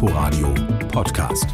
Inforadio 0.00 0.54
Podcast. 0.92 1.48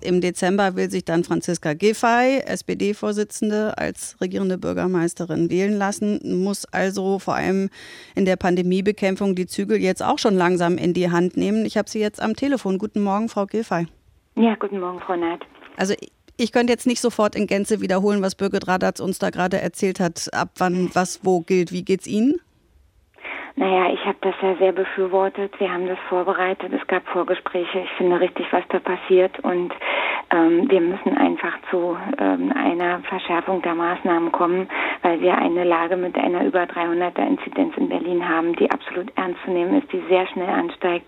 Im 0.00 0.20
Dezember 0.20 0.74
will 0.74 0.90
sich 0.90 1.04
dann 1.04 1.22
Franziska 1.22 1.74
Giffey, 1.74 2.40
SPD-Vorsitzende, 2.44 3.78
als 3.78 4.16
regierende 4.20 4.58
Bürgermeisterin 4.58 5.48
wählen 5.48 5.78
lassen, 5.78 6.42
muss 6.42 6.64
also 6.64 7.20
vor 7.20 7.36
allem 7.36 7.70
in 8.16 8.24
der 8.24 8.34
Pandemiebekämpfung 8.34 9.36
die 9.36 9.46
Zügel 9.46 9.80
jetzt 9.80 10.02
auch 10.02 10.18
schon 10.18 10.34
langsam 10.34 10.76
in 10.76 10.92
die 10.92 11.08
Hand 11.08 11.36
nehmen. 11.36 11.64
Ich 11.66 11.76
habe 11.76 11.88
Sie 11.88 12.00
jetzt 12.00 12.20
am 12.20 12.34
Telefon. 12.34 12.78
Guten 12.78 13.04
Morgen, 13.04 13.28
Frau 13.28 13.46
Giffey. 13.46 13.86
Ja, 14.34 14.56
guten 14.56 14.80
Morgen, 14.80 14.98
Frau 15.06 15.14
Naht. 15.14 15.42
Also 15.76 15.94
ich 16.36 16.50
könnte 16.50 16.72
jetzt 16.72 16.88
nicht 16.88 17.00
sofort 17.00 17.36
in 17.36 17.46
Gänze 17.46 17.80
wiederholen, 17.80 18.22
was 18.22 18.34
Birgit 18.34 18.66
Radatz 18.66 18.98
uns 18.98 19.20
da 19.20 19.30
gerade 19.30 19.60
erzählt 19.60 20.00
hat, 20.00 20.34
ab 20.34 20.50
wann 20.56 20.90
was 20.94 21.20
wo 21.22 21.42
gilt. 21.42 21.70
Wie 21.70 21.84
geht's 21.84 22.08
Ihnen? 22.08 22.40
Naja, 23.56 23.92
ich 23.92 24.04
habe 24.04 24.18
das 24.20 24.34
ja 24.42 24.56
sehr 24.56 24.72
befürwortet. 24.72 25.52
Wir 25.60 25.72
haben 25.72 25.86
das 25.86 25.98
vorbereitet. 26.08 26.72
Es 26.72 26.84
gab 26.88 27.06
Vorgespräche. 27.06 27.80
Ich 27.80 27.90
finde 27.92 28.18
richtig, 28.18 28.46
was 28.50 28.64
da 28.70 28.80
passiert. 28.80 29.38
Und 29.44 29.72
ähm, 30.32 30.68
wir 30.68 30.80
müssen 30.80 31.16
einfach 31.16 31.52
zu 31.70 31.96
ähm, 32.18 32.52
einer 32.52 32.98
Verschärfung 33.00 33.62
der 33.62 33.76
Maßnahmen 33.76 34.32
kommen, 34.32 34.68
weil 35.02 35.20
wir 35.20 35.38
eine 35.38 35.62
Lage 35.62 35.96
mit 35.96 36.16
einer 36.16 36.44
über 36.44 36.64
300er 36.64 37.24
Inzidenz 37.24 37.76
in 37.76 37.88
Berlin 37.88 38.28
haben, 38.28 38.56
die 38.56 38.68
absolut 38.70 39.16
ernst 39.16 39.40
zu 39.44 39.52
nehmen 39.52 39.80
ist, 39.80 39.92
die 39.92 40.02
sehr 40.08 40.26
schnell 40.26 40.48
ansteigt. 40.48 41.06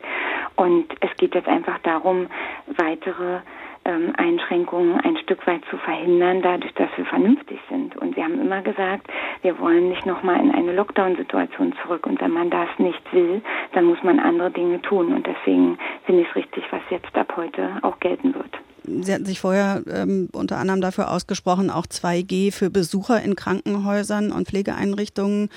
Und 0.55 0.87
es 1.01 1.11
geht 1.17 1.35
jetzt 1.35 1.49
einfach 1.49 1.79
darum, 1.81 2.29
weitere 2.77 3.41
ähm, 3.87 4.13
Einschränkungen 4.17 5.01
ein 5.01 5.17
Stück 5.19 5.47
weit 5.47 5.63
zu 5.71 5.77
verhindern, 5.79 6.43
dadurch, 6.43 6.73
dass 6.75 6.91
wir 6.97 7.07
vernünftig 7.07 7.59
sind. 7.69 7.97
Und 7.97 8.17
wir 8.17 8.25
haben 8.25 8.41
immer 8.41 8.63
gesagt, 8.63 9.07
wir 9.47 9.61
wollen 9.61 9.91
nicht 9.91 10.05
nochmal 10.05 10.41
in 10.41 10.51
eine 10.51 10.73
Lockdown-Situation 10.73 11.73
zurück. 11.81 12.05
Und 12.05 12.21
wenn 12.21 12.33
man 12.33 12.51
das 12.51 12.69
nicht 12.79 13.01
will, 13.13 13.41
dann 13.75 13.85
muss 13.85 14.03
man 14.03 14.19
andere 14.19 14.51
Dinge 14.51 14.83
tun. 14.83 15.15
Und 15.15 15.25
deswegen 15.25 15.79
finde 16.05 16.23
ich 16.23 16.29
es 16.29 16.35
richtig, 16.35 16.65
was 16.73 16.81
jetzt 16.91 17.15
ab 17.15 17.33
heute 17.37 17.79
auch 17.83 18.01
gelten 18.01 18.35
wird. 18.35 18.51
Sie 18.83 19.15
hatten 19.15 19.25
sich 19.25 19.39
vorher 19.39 19.83
ähm, 19.89 20.29
unter 20.33 20.59
anderem 20.59 20.81
dafür 20.81 21.13
ausgesprochen, 21.13 21.71
auch 21.71 21.87
2G 21.87 22.53
für 22.53 22.71
Besucher 22.71 23.23
in 23.23 23.37
Krankenhäusern 23.37 24.33
und 24.33 24.49
Pflegeeinrichtungen 24.49 25.49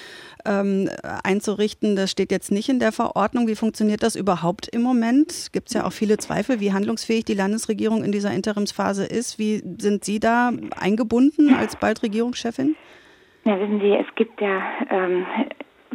ähm, 0.45 0.87
einzurichten. 1.23 1.95
Das 1.95 2.11
steht 2.11 2.31
jetzt 2.31 2.51
nicht 2.51 2.69
in 2.69 2.79
der 2.79 2.91
Verordnung. 2.91 3.47
Wie 3.47 3.55
funktioniert 3.55 4.03
das 4.03 4.15
überhaupt 4.15 4.67
im 4.67 4.83
Moment? 4.83 5.49
Gibt 5.51 5.69
es 5.69 5.73
ja 5.73 5.85
auch 5.85 5.93
viele 5.93 6.17
Zweifel, 6.17 6.59
wie 6.59 6.73
handlungsfähig 6.73 7.25
die 7.25 7.33
Landesregierung 7.33 8.03
in 8.03 8.11
dieser 8.11 8.31
Interimsphase 8.31 9.05
ist. 9.05 9.39
Wie 9.39 9.63
sind 9.79 10.05
Sie 10.05 10.19
da 10.19 10.51
eingebunden 10.75 11.55
als 11.55 11.75
bald 11.75 12.03
Regierungschefin? 12.03 12.75
Ja, 13.49 13.59
wissen 13.59 13.79
Sie, 13.79 13.95
es 13.95 14.05
gibt 14.13 14.39
ja 14.41 14.61
ähm, 14.91 15.25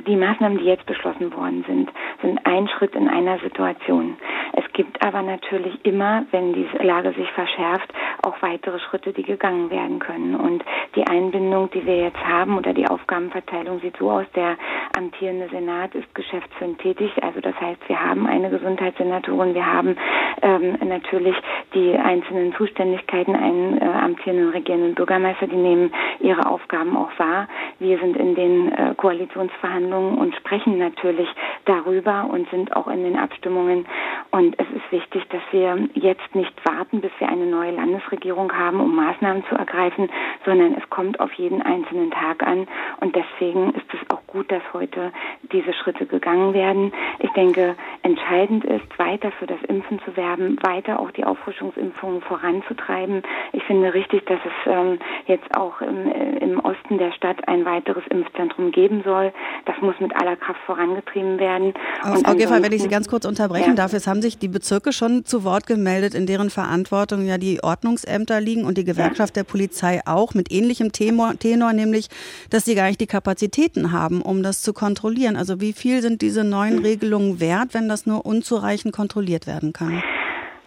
die 0.08 0.16
Maßnahmen, 0.16 0.58
die 0.58 0.64
jetzt 0.64 0.86
beschlossen 0.86 1.32
worden 1.36 1.64
sind, 1.68 1.88
sind 2.20 2.44
ein 2.44 2.66
Schritt 2.66 2.96
in 2.96 3.06
einer 3.06 3.38
Situation. 3.38 4.16
Es 4.56 4.64
gibt 4.72 5.04
aber 5.04 5.22
natürlich 5.22 5.84
immer, 5.84 6.24
wenn 6.30 6.52
diese 6.52 6.76
Lage 6.82 7.12
sich 7.12 7.30
verschärft, 7.32 7.92
auch 8.22 8.40
weitere 8.40 8.78
Schritte, 8.78 9.12
die 9.12 9.22
gegangen 9.22 9.70
werden 9.70 9.98
können. 9.98 10.34
Und 10.36 10.64
die 10.94 11.06
Einbindung, 11.06 11.70
die 11.70 11.84
wir 11.86 11.96
jetzt 11.96 12.24
haben 12.24 12.56
oder 12.56 12.72
die 12.72 12.86
Aufgabenverteilung 12.86 13.80
sieht 13.80 13.96
so 13.98 14.10
aus, 14.10 14.26
der 14.34 14.56
amtierende 14.96 15.48
Senat 15.48 15.94
ist 15.94 16.12
geschäftsführend 16.14 16.78
tätig. 16.80 17.10
Also 17.22 17.40
das 17.40 17.54
heißt, 17.60 17.80
wir 17.88 18.00
haben 18.00 18.26
eine 18.26 18.50
Gesundheitssenatorin, 18.50 19.54
wir 19.54 19.66
haben 19.66 19.96
ähm, 20.42 20.76
natürlich 20.88 21.36
die 21.74 21.96
einzelnen 21.96 22.54
Zuständigkeiten, 22.54 23.34
einen 23.34 23.78
äh, 23.80 23.84
amtierenden 23.84 24.50
regierenden 24.50 24.94
Bürgermeister, 24.94 25.46
die 25.46 25.56
nehmen 25.56 25.92
ihre 26.20 26.46
Aufgaben 26.46 26.96
auch 26.96 27.10
wahr. 27.18 27.48
Wir 27.78 27.98
sind 27.98 28.16
in 28.16 28.34
den 28.34 28.72
äh, 28.72 28.94
Koalitionsverhandlungen 28.96 30.18
und 30.18 30.34
sprechen 30.36 30.78
natürlich 30.78 31.28
darüber 31.64 32.28
und 32.30 32.48
sind 32.50 32.74
auch 32.76 32.86
in 32.88 33.02
den 33.04 33.18
Abstimmungen. 33.18 33.86
Und 34.34 34.58
es 34.58 34.66
ist 34.74 34.90
wichtig, 34.90 35.22
dass 35.28 35.42
wir 35.52 35.78
jetzt 35.94 36.34
nicht 36.34 36.52
warten, 36.66 37.00
bis 37.00 37.12
wir 37.20 37.28
eine 37.28 37.46
neue 37.46 37.70
Landesregierung 37.70 38.52
haben, 38.52 38.80
um 38.80 38.92
Maßnahmen 38.96 39.44
zu 39.48 39.54
ergreifen, 39.54 40.10
sondern 40.44 40.74
es 40.74 40.90
kommt 40.90 41.20
auf 41.20 41.32
jeden 41.34 41.62
einzelnen 41.62 42.10
Tag 42.10 42.42
an. 42.42 42.66
Und 42.98 43.14
deswegen 43.14 43.72
ist 43.74 43.86
es 43.92 44.00
auch 44.10 44.26
gut, 44.26 44.50
dass 44.50 44.62
heute 44.72 45.12
diese 45.52 45.72
Schritte 45.72 46.06
gegangen 46.06 46.52
werden. 46.52 46.92
Ich 47.20 47.30
denke, 47.34 47.76
entscheidend 48.04 48.64
ist, 48.66 48.86
weiter 48.98 49.32
für 49.38 49.46
das 49.46 49.58
Impfen 49.66 49.98
zu 50.04 50.14
werben, 50.14 50.58
weiter 50.62 51.00
auch 51.00 51.10
die 51.10 51.24
Auffrischungsimpfungen 51.24 52.20
voranzutreiben. 52.20 53.22
Ich 53.52 53.62
finde 53.64 53.94
richtig, 53.94 54.26
dass 54.26 54.38
es 54.44 54.70
ähm, 54.70 54.98
jetzt 55.26 55.56
auch 55.56 55.80
im, 55.80 56.06
äh, 56.06 56.36
im 56.38 56.60
Osten 56.60 56.98
der 56.98 57.12
Stadt 57.12 57.48
ein 57.48 57.64
weiteres 57.64 58.04
Impfzentrum 58.10 58.72
geben 58.72 59.02
soll. 59.04 59.32
Das 59.64 59.76
muss 59.80 59.98
mit 60.00 60.14
aller 60.14 60.36
Kraft 60.36 60.60
vorangetrieben 60.66 61.38
werden. 61.38 61.72
Und 62.04 62.26
Frau 62.26 62.34
Giffey, 62.34 62.62
wenn 62.62 62.72
ich 62.72 62.82
Sie 62.82 62.88
ganz 62.88 63.08
kurz 63.08 63.24
unterbrechen 63.24 63.70
ja. 63.70 63.74
darf, 63.74 63.94
es 63.94 64.06
haben 64.06 64.20
sich 64.20 64.38
die 64.38 64.48
Bezirke 64.48 64.92
schon 64.92 65.24
zu 65.24 65.42
Wort 65.42 65.66
gemeldet, 65.66 66.14
in 66.14 66.26
deren 66.26 66.50
Verantwortung 66.50 67.24
ja 67.24 67.38
die 67.38 67.60
Ordnungsämter 67.62 68.38
liegen 68.38 68.64
und 68.64 68.76
die 68.76 68.84
Gewerkschaft 68.84 69.34
der 69.34 69.44
Polizei 69.44 70.02
auch 70.04 70.34
mit 70.34 70.52
ähnlichem 70.52 70.92
Tenor, 70.92 71.38
Tenor, 71.38 71.72
nämlich, 71.72 72.08
dass 72.50 72.66
sie 72.66 72.74
gar 72.74 72.88
nicht 72.88 73.00
die 73.00 73.06
Kapazitäten 73.06 73.92
haben, 73.92 74.20
um 74.20 74.42
das 74.42 74.60
zu 74.60 74.74
kontrollieren. 74.74 75.36
Also 75.36 75.62
wie 75.62 75.72
viel 75.72 76.02
sind 76.02 76.20
diese 76.20 76.44
neuen 76.44 76.80
Regelungen 76.80 77.40
wert, 77.40 77.72
wenn 77.72 77.88
das 77.88 77.93
nur 78.06 78.26
unzureichend 78.26 78.92
kontrolliert 78.92 79.46
werden 79.46 79.72
kann? 79.72 80.02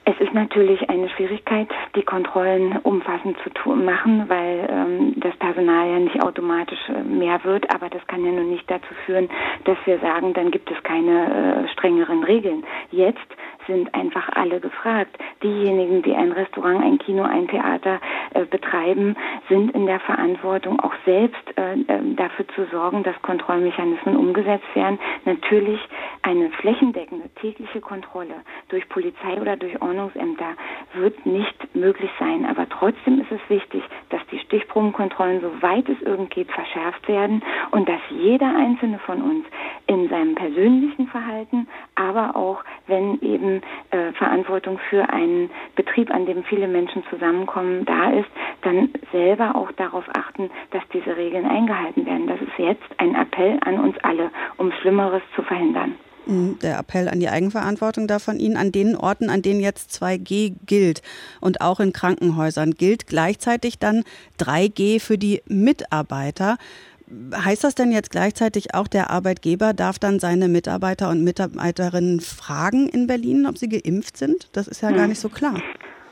Es 0.09 0.17
ist 0.21 0.33
natürlich 0.33 0.89
eine 0.89 1.09
Schwierigkeit, 1.09 1.67
die 1.97 2.01
Kontrollen 2.01 2.77
umfassend 2.83 3.35
zu 3.43 3.49
tun, 3.49 3.83
machen, 3.83 4.23
weil 4.29 4.65
ähm, 4.71 5.13
das 5.17 5.35
Personal 5.35 5.89
ja 5.89 5.99
nicht 5.99 6.23
automatisch 6.23 6.79
äh, 6.87 7.03
mehr 7.03 7.43
wird. 7.43 7.69
Aber 7.75 7.89
das 7.89 8.07
kann 8.07 8.23
ja 8.23 8.31
nun 8.31 8.49
nicht 8.49 8.63
dazu 8.71 8.87
führen, 9.05 9.27
dass 9.65 9.77
wir 9.83 9.99
sagen, 9.99 10.33
dann 10.33 10.49
gibt 10.51 10.71
es 10.71 10.81
keine 10.83 11.65
äh, 11.65 11.73
strengeren 11.73 12.23
Regeln. 12.23 12.63
Jetzt 12.89 13.27
sind 13.67 13.93
einfach 13.93 14.29
alle 14.33 14.59
gefragt. 14.59 15.17
Diejenigen, 15.43 16.01
die 16.01 16.15
ein 16.15 16.31
Restaurant, 16.31 16.83
ein 16.83 16.97
Kino, 16.97 17.23
ein 17.23 17.47
Theater 17.47 17.99
äh, 18.33 18.45
betreiben, 18.45 19.15
sind 19.49 19.71
in 19.75 19.85
der 19.85 19.99
Verantwortung, 19.99 20.79
auch 20.79 20.93
selbst 21.05 21.57
äh, 21.57 21.73
ähm, 21.87 22.15
dafür 22.15 22.47
zu 22.55 22.65
sorgen, 22.71 23.03
dass 23.03 23.21
Kontrollmechanismen 23.21 24.15
umgesetzt 24.15 24.67
werden. 24.73 24.97
Natürlich 25.25 25.79
eine 26.23 26.49
flächendeckende 26.49 27.29
tägliche 27.35 27.81
Kontrolle 27.81 28.35
durch 28.69 28.87
Polizei 28.89 29.39
oder 29.39 29.55
durch 29.57 29.81
Ordnungsämter 29.81 30.53
wird 30.93 31.25
nicht 31.25 31.75
möglich 31.75 32.09
sein. 32.19 32.45
Aber 32.45 32.67
trotzdem 32.69 33.21
ist 33.21 33.31
es 33.31 33.41
wichtig, 33.49 33.83
dass 34.09 34.16
Stichprobenkontrollen, 34.47 35.41
soweit 35.41 35.87
es 35.89 36.01
irgend 36.01 36.31
geht, 36.31 36.51
verschärft 36.51 37.07
werden 37.07 37.43
und 37.71 37.87
dass 37.87 38.01
jeder 38.09 38.47
einzelne 38.55 38.99
von 38.99 39.21
uns 39.21 39.45
in 39.87 40.09
seinem 40.09 40.35
persönlichen 40.35 41.07
Verhalten, 41.07 41.67
aber 41.95 42.35
auch 42.35 42.63
wenn 42.87 43.21
eben 43.21 43.61
äh, 43.91 44.11
Verantwortung 44.13 44.79
für 44.89 45.09
einen 45.09 45.49
Betrieb, 45.75 46.13
an 46.13 46.25
dem 46.25 46.43
viele 46.43 46.67
Menschen 46.67 47.03
zusammenkommen, 47.09 47.85
da 47.85 48.11
ist, 48.11 48.29
dann 48.61 48.89
selber 49.11 49.55
auch 49.55 49.71
darauf 49.73 50.05
achten, 50.17 50.49
dass 50.71 50.83
diese 50.93 51.15
Regeln 51.15 51.45
eingehalten 51.45 52.05
werden. 52.05 52.27
Das 52.27 52.41
ist 52.41 52.57
jetzt 52.57 52.87
ein 52.97 53.15
Appell 53.15 53.59
an 53.65 53.79
uns 53.79 53.97
alle, 54.03 54.31
um 54.57 54.71
Schlimmeres 54.81 55.21
zu 55.35 55.41
verhindern. 55.41 55.95
Der 56.61 56.79
Appell 56.79 57.07
an 57.07 57.19
die 57.19 57.29
Eigenverantwortung 57.29 58.07
da 58.07 58.19
von 58.19 58.39
Ihnen, 58.39 58.57
an 58.57 58.71
den 58.71 58.95
Orten, 58.95 59.29
an 59.29 59.41
denen 59.41 59.59
jetzt 59.59 59.91
2G 59.91 60.55
gilt 60.65 61.01
und 61.39 61.61
auch 61.61 61.79
in 61.79 61.93
Krankenhäusern 61.93 62.71
gilt 62.71 63.07
gleichzeitig 63.07 63.79
dann 63.79 64.03
3G 64.39 64.99
für 64.99 65.17
die 65.17 65.41
Mitarbeiter. 65.45 66.57
Heißt 67.33 67.63
das 67.63 67.75
denn 67.75 67.93
jetzt 67.93 68.11
gleichzeitig 68.11 68.73
auch, 68.73 68.87
der 68.87 69.09
Arbeitgeber 69.09 69.73
darf 69.73 69.97
dann 69.97 70.19
seine 70.19 70.49
Mitarbeiter 70.49 71.09
und 71.09 71.23
Mitarbeiterinnen 71.23 72.19
fragen 72.19 72.89
in 72.89 73.07
Berlin, 73.07 73.45
ob 73.45 73.57
sie 73.57 73.69
geimpft 73.69 74.17
sind? 74.17 74.49
Das 74.51 74.67
ist 74.67 74.81
ja 74.81 74.89
hm. 74.89 74.97
gar 74.97 75.07
nicht 75.07 75.21
so 75.21 75.29
klar. 75.29 75.61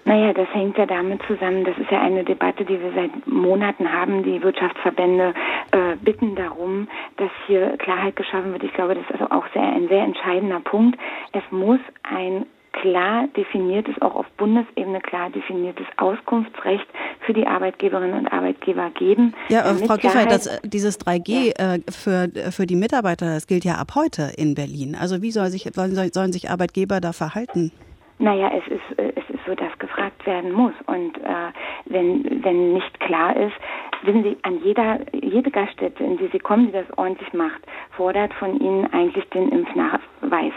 Naja, 0.08 0.34
das 0.34 0.48
hängt 0.54 0.78
ja 0.78 0.86
damit 0.86 1.22
zusammen, 1.28 1.64
das 1.64 1.76
ist 1.80 1.90
ja 1.90 2.00
eine 2.00 2.24
Debatte, 2.24 2.64
die 2.64 2.80
wir 2.80 2.92
seit 2.94 3.26
Monaten 3.26 3.92
haben. 3.92 4.22
Die 4.22 4.42
Wirtschaftsverbände 4.42 5.34
äh, 5.72 5.96
bitten 6.00 6.36
darum, 6.36 6.88
dass 7.18 7.32
hier 7.48 7.76
Klarheit 7.78 8.16
geschaffen 8.16 8.52
wird. 8.52 8.64
Ich 8.64 8.74
glaube, 8.74 8.94
das 8.94 9.04
ist 9.06 9.20
also 9.20 9.34
auch 9.34 9.46
sehr, 9.54 9.64
ein 9.64 9.88
sehr 9.88 10.04
entscheidender 10.04 10.60
Punkt. 10.60 11.00
Es 11.34 11.42
muss 11.50 11.80
ein 12.04 12.46
klar 12.82 13.28
definiertes, 13.36 14.00
auch 14.02 14.16
auf 14.16 14.26
Bundesebene 14.38 15.00
klar 15.02 15.32
definiertes 15.32 15.88
Auskunftsrecht 15.98 16.86
für 17.26 17.34
die 17.34 17.48
Arbeitgeberinnen 17.48 18.20
und 18.20 18.28
Arbeitgeber 18.28 18.92
geben. 18.92 19.34
Ja, 19.50 19.62
äh, 19.62 19.74
Frau 19.88 19.96
Giffey, 19.96 20.28
das, 20.28 20.46
äh, 20.46 20.60
dieses 20.64 21.00
3G 21.00 21.54
ja. 21.58 21.76
äh, 21.76 21.80
für, 21.90 22.30
für 22.52 22.68
die 22.68 22.76
Mitarbeiter, 22.76 23.26
das 23.26 23.48
gilt 23.48 23.66
ja 23.66 23.76
ab 23.76 23.96
heute 23.96 24.34
in 24.38 24.54
Berlin. 24.54 24.96
Also 25.00 25.24
wie 25.24 25.32
soll 25.32 25.48
sich, 25.48 25.64
sollen, 25.74 25.96
sollen 26.12 26.32
sich 26.32 26.52
Arbeitgeber 26.52 27.02
da 27.02 27.12
verhalten? 27.12 27.72
Naja, 28.18 28.52
es 28.56 28.72
ist, 28.72 29.00
äh, 29.00 29.12
es 29.16 29.25
so, 29.46 29.56
dass 29.56 29.78
gefragt 29.80 30.26
werden 30.26 30.52
muss. 30.52 30.74
Und 30.88 31.18
äh, 31.18 31.52
wenn, 31.86 32.44
wenn 32.44 32.74
nicht 32.74 33.00
klar 33.00 33.36
ist, 33.36 33.56
wissen 34.04 34.24
Sie, 34.24 34.38
an 34.44 34.62
jeder, 34.64 35.00
jede 35.14 35.52
Gaststätte, 35.52 36.04
in 36.04 36.18
die 36.18 36.28
Sie 36.32 36.40
kommen, 36.40 36.68
die 36.68 36.72
das 36.72 36.98
ordentlich 36.98 37.34
macht, 37.34 37.62
fordert 37.92 38.34
von 38.36 38.60
Ihnen 38.60 38.92
eigentlich 38.94 39.28
den 39.30 39.50
Impfnachweis. 39.50 40.54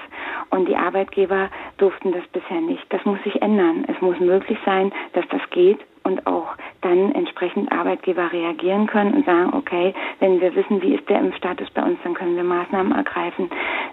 Und 0.51 0.69
die 0.69 0.77
Arbeitgeber 0.77 1.51
durften 1.77 2.13
das 2.13 2.27
bisher 2.29 2.61
nicht. 2.61 2.85
Das 2.91 3.05
muss 3.05 3.23
sich 3.25 3.41
ändern. 3.43 3.85
Es 3.89 4.01
muss 4.01 4.19
möglich 4.21 4.59
sein, 4.65 4.93
dass 5.13 5.27
das 5.29 5.43
geht 5.51 5.79
und 6.05 6.27
auch 6.27 6.57
dann 6.81 7.13
entsprechend 7.13 7.71
Arbeitgeber 7.71 8.33
reagieren 8.33 8.87
können 8.87 9.13
und 9.13 9.27
sagen, 9.27 9.53
okay, 9.53 9.93
wenn 10.21 10.41
wir 10.41 10.55
wissen, 10.55 10.81
wie 10.81 10.95
ist 10.95 11.07
der 11.09 11.19
Impfstatus 11.19 11.69
bei 11.71 11.83
uns, 11.83 11.99
dann 12.03 12.15
können 12.15 12.37
wir 12.37 12.45
Maßnahmen 12.45 12.93
ergreifen. 12.93 13.51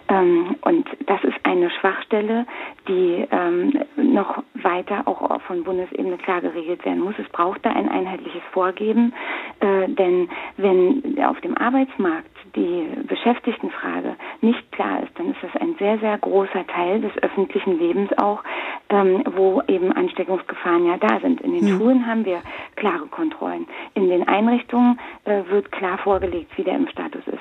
Ähm, 0.07 0.55
und 0.61 0.87
das 1.07 1.21
ist 1.23 1.35
eine 1.43 1.55
eine 1.65 1.71
Schwachstelle, 1.71 2.45
die 2.87 3.25
ähm, 3.31 3.73
noch 3.97 4.43
weiter 4.65 5.07
auch 5.07 5.39
von 5.43 5.63
Bundesebene 5.63 6.17
klar 6.17 6.41
geregelt 6.41 6.83
werden 6.83 6.99
muss. 6.99 7.15
Es 7.17 7.29
braucht 7.29 7.65
da 7.65 7.69
ein 7.69 7.87
einheitliches 7.87 8.41
Vorgeben, 8.51 9.13
äh, 9.61 9.87
denn 9.87 10.27
wenn 10.57 11.23
auf 11.23 11.39
dem 11.41 11.57
Arbeitsmarkt 11.57 12.29
die 12.55 12.87
Beschäftigtenfrage 13.07 14.15
nicht 14.41 14.71
klar 14.71 15.03
ist, 15.03 15.17
dann 15.17 15.31
ist 15.31 15.37
das 15.41 15.61
ein 15.61 15.75
sehr, 15.79 15.97
sehr 15.99 16.17
großer 16.17 16.65
Teil 16.67 17.01
des 17.01 17.11
öffentlichen 17.21 17.77
Lebens 17.79 18.09
auch, 18.17 18.43
ähm, 18.89 19.23
wo 19.35 19.61
eben 19.67 19.91
Ansteckungsgefahren 19.91 20.85
ja 20.85 20.97
da 20.97 21.19
sind. 21.19 21.41
In 21.41 21.53
den 21.53 21.65
mhm. 21.65 21.77
Schulen 21.77 22.07
haben 22.07 22.25
wir 22.25 22.41
klare 22.75 23.05
Kontrollen. 23.07 23.67
In 23.93 24.09
den 24.09 24.27
Einrichtungen 24.27 24.99
äh, 25.25 25.43
wird 25.49 25.71
klar 25.71 25.97
vorgelegt, 25.99 26.57
wie 26.57 26.63
der 26.63 26.75
Impfstatus 26.75 27.27
ist. 27.27 27.34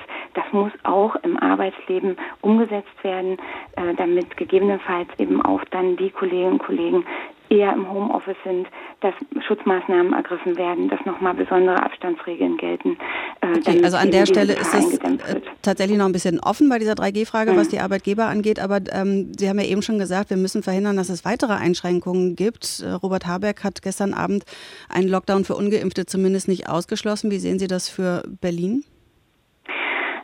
Muss 0.55 0.71
auch 0.83 1.17
im 1.17 1.37
Arbeitsleben 1.37 2.15
umgesetzt 2.41 3.03
werden, 3.03 3.37
äh, 3.75 3.93
damit 3.97 4.37
gegebenenfalls 4.37 5.09
eben 5.17 5.41
auch 5.41 5.63
dann 5.71 5.97
die 5.97 6.11
Kolleginnen 6.11 6.53
und 6.53 6.59
Kollegen, 6.59 7.05
eher 7.49 7.73
im 7.73 7.91
Homeoffice 7.91 8.37
sind, 8.43 8.67
dass 9.01 9.13
Schutzmaßnahmen 9.45 10.13
ergriffen 10.13 10.57
werden, 10.57 10.89
dass 10.89 11.05
nochmal 11.05 11.33
besondere 11.33 11.81
Abstandsregeln 11.83 12.57
gelten. 12.57 12.97
Äh, 13.41 13.57
okay, 13.57 13.83
also 13.83 13.97
an 13.97 14.11
der 14.11 14.25
Stelle 14.25 14.53
ist 14.53 14.73
es 14.73 14.97
äh, 14.97 15.41
tatsächlich 15.61 15.97
noch 15.97 16.05
ein 16.05 16.11
bisschen 16.11 16.39
offen 16.39 16.69
bei 16.69 16.79
dieser 16.79 16.93
3G-Frage, 16.93 17.51
mhm. 17.51 17.57
was 17.57 17.69
die 17.69 17.79
Arbeitgeber 17.79 18.25
angeht. 18.25 18.59
Aber 18.59 18.79
ähm, 18.91 19.33
Sie 19.37 19.49
haben 19.49 19.59
ja 19.59 19.65
eben 19.65 19.81
schon 19.81 19.99
gesagt, 19.99 20.29
wir 20.29 20.37
müssen 20.37 20.63
verhindern, 20.63 20.97
dass 20.97 21.09
es 21.09 21.25
weitere 21.25 21.53
Einschränkungen 21.53 22.35
gibt. 22.35 22.81
Äh, 22.81 22.91
Robert 22.91 23.27
Habeck 23.27 23.63
hat 23.63 23.81
gestern 23.81 24.13
Abend 24.13 24.45
einen 24.89 25.09
Lockdown 25.09 25.43
für 25.43 25.55
Ungeimpfte 25.55 26.05
zumindest 26.05 26.47
nicht 26.47 26.69
ausgeschlossen. 26.69 27.29
Wie 27.29 27.39
sehen 27.39 27.59
Sie 27.59 27.67
das 27.67 27.89
für 27.89 28.23
Berlin? 28.41 28.83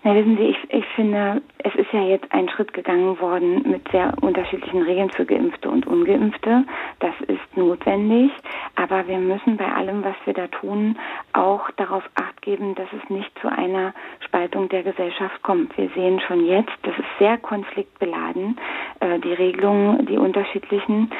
Na, 0.03 0.15
wissen 0.15 0.35
Sie, 0.35 0.45
ich, 0.45 0.57
ich 0.73 0.85
finde, 0.95 1.43
es 1.59 1.75
ist 1.75 1.93
ja 1.93 2.01
jetzt 2.01 2.25
ein 2.31 2.49
Schritt 2.49 2.73
gegangen 2.73 3.19
worden 3.19 3.61
mit 3.69 3.87
sehr 3.91 4.11
unterschiedlichen 4.21 4.81
Regeln 4.81 5.11
für 5.11 5.25
Geimpfte 5.25 5.69
und 5.69 5.85
Ungeimpfte. 5.85 6.63
Das 6.99 7.13
ist 7.27 7.55
notwendig. 7.55 8.31
Aber 8.75 9.07
wir 9.07 9.19
müssen 9.19 9.57
bei 9.57 9.71
allem, 9.71 10.03
was 10.03 10.15
wir 10.25 10.33
da 10.33 10.47
tun, 10.47 10.97
auch 11.33 11.69
darauf 11.77 12.03
acht 12.15 12.41
geben, 12.41 12.73
dass 12.73 12.87
es 12.93 13.09
nicht 13.11 13.31
zu 13.41 13.47
einer 13.47 13.93
Spaltung 14.25 14.69
der 14.69 14.81
Gesellschaft 14.81 15.39
kommt. 15.43 15.77
Wir 15.77 15.89
sehen 15.89 16.19
schon 16.27 16.47
jetzt, 16.47 16.73
das 16.81 16.97
ist 16.97 17.19
sehr 17.19 17.37
konfliktbeladen, 17.37 18.59
äh, 19.01 19.19
die 19.19 19.33
Regelungen, 19.33 20.07
die 20.07 20.17
unterschiedlichen. 20.17 21.11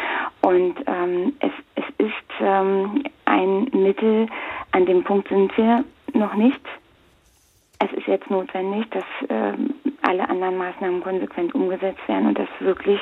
Und 0.41 0.75
ähm, 0.87 1.33
es, 1.39 1.51
es 1.75 1.85
ist 1.99 2.41
ähm, 2.41 3.03
ein 3.25 3.67
Mittel, 3.73 4.25
an 4.71 4.87
dem 4.87 5.03
Punkt 5.03 5.27
sind 5.27 5.55
wir 5.55 5.83
noch 6.13 6.33
nicht 6.33 6.59
es 7.83 7.91
ist 7.93 8.07
jetzt 8.07 8.29
notwendig, 8.29 8.85
dass 8.91 9.03
äh, 9.29 9.53
alle 10.03 10.29
anderen 10.29 10.57
Maßnahmen 10.57 11.01
konsequent 11.01 11.53
umgesetzt 11.55 12.07
werden 12.07 12.27
und 12.27 12.37
dass 12.39 12.49
wirklich 12.59 12.99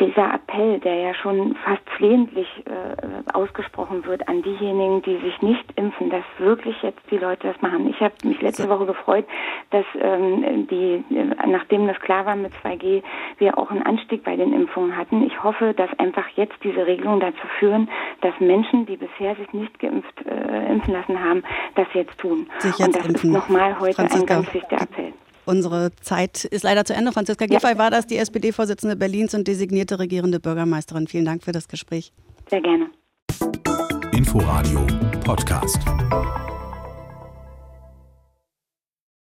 dieser 0.00 0.34
Appell, 0.34 0.80
der 0.80 0.94
ja 0.96 1.14
schon 1.14 1.54
fast 1.64 1.88
flehentlich 1.96 2.48
äh, 2.66 3.32
ausgesprochen 3.32 4.04
wird 4.06 4.26
an 4.28 4.42
diejenigen, 4.42 5.02
die 5.02 5.18
sich 5.18 5.40
nicht 5.42 5.64
impfen, 5.76 6.10
dass 6.10 6.24
wirklich 6.38 6.74
jetzt 6.82 7.00
die 7.10 7.18
Leute 7.18 7.48
das 7.48 7.60
machen. 7.62 7.88
Ich 7.88 8.00
habe 8.00 8.14
mich 8.24 8.40
letzte 8.40 8.68
Woche 8.68 8.86
gefreut, 8.86 9.26
dass 9.70 9.84
ähm, 10.00 10.66
die, 10.68 11.04
nachdem 11.46 11.86
das 11.86 11.98
klar 12.00 12.26
war 12.26 12.36
mit 12.36 12.52
2G, 12.64 13.02
wir 13.38 13.58
auch 13.58 13.70
einen 13.70 13.82
Anstieg 13.82 14.24
bei 14.24 14.36
den 14.36 14.52
Impfungen 14.52 14.96
hatten. 14.96 15.22
Ich 15.24 15.42
hoffe, 15.42 15.74
dass 15.74 15.90
einfach 15.98 16.26
jetzt 16.36 16.56
diese 16.64 16.86
Regelungen 16.86 17.20
dazu 17.20 17.46
führen, 17.58 17.88
dass 18.22 18.32
Menschen, 18.40 18.86
die 18.86 18.96
bisher 18.96 19.36
sich 19.36 19.52
nicht 19.52 19.78
geimpft 19.78 20.26
äh, 20.26 20.72
impfen 20.72 20.94
lassen 20.94 21.22
haben, 21.22 21.42
das 21.74 21.86
jetzt 21.94 22.18
tun. 22.18 22.48
Sich 22.58 22.78
jetzt 22.78 22.86
Und 22.86 22.96
das 22.96 23.06
impfen. 23.06 23.30
ist 23.30 23.36
nochmal 23.36 23.78
heute 23.78 23.94
Franziska. 23.94 24.20
ein 24.22 24.26
ganz 24.26 24.54
wichtiger 24.54 24.82
Appell. 24.82 25.09
Unsere 25.50 25.90
Zeit 26.00 26.44
ist 26.44 26.62
leider 26.62 26.84
zu 26.84 26.94
Ende. 26.94 27.10
Franziska 27.10 27.44
ja. 27.46 27.58
Giffey 27.58 27.76
war 27.76 27.90
das, 27.90 28.06
die 28.06 28.18
SPD-Vorsitzende 28.18 28.94
Berlins 28.94 29.34
und 29.34 29.48
designierte 29.48 29.98
regierende 29.98 30.38
Bürgermeisterin. 30.38 31.08
Vielen 31.08 31.24
Dank 31.24 31.42
für 31.42 31.50
das 31.50 31.66
Gespräch. 31.66 32.12
Sehr 32.48 32.60
gerne. 32.60 32.88
Inforadio 34.12 34.86
Podcast. 35.24 35.80